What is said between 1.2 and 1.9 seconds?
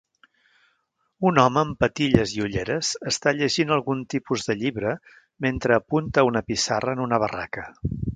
Un home amb